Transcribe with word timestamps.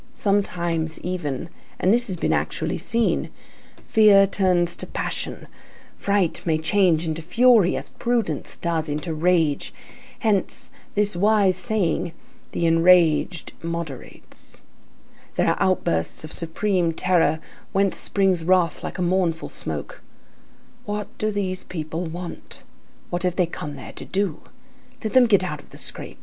Sometimes, 0.15 0.99
even, 1.01 1.47
and 1.79 1.93
this 1.93 2.07
has 2.07 2.15
been 2.17 2.33
actually 2.33 2.79
seen, 2.79 3.29
fear 3.87 4.25
turns 4.25 4.75
to 4.77 4.87
passion; 4.87 5.45
fright 5.95 6.41
may 6.43 6.57
change 6.57 7.05
into 7.05 7.21
fury, 7.21 7.77
as 7.77 7.89
prudence 7.89 8.57
does 8.57 8.89
into 8.89 9.13
rage; 9.13 9.71
hence 10.17 10.71
this 10.95 11.15
wise 11.15 11.55
saying: 11.55 12.13
"The 12.51 12.65
enraged 12.65 13.53
moderates." 13.61 14.63
There 15.35 15.47
are 15.47 15.57
outbursts 15.61 16.23
of 16.23 16.31
supreme 16.33 16.93
terror, 16.93 17.39
whence 17.71 17.95
springs 17.95 18.43
wrath 18.43 18.83
like 18.83 18.97
a 18.97 19.03
mournful 19.03 19.49
smoke.—"What 19.49 21.15
do 21.19 21.29
these 21.29 21.63
people 21.63 22.07
want? 22.07 22.63
What 23.11 23.21
have 23.21 23.35
they 23.35 23.45
come 23.45 23.75
there 23.75 23.93
to 23.93 24.05
do? 24.05 24.39
Let 25.03 25.13
them 25.13 25.27
get 25.27 25.43
out 25.43 25.61
of 25.61 25.69
the 25.69 25.77
scrape. 25.77 26.17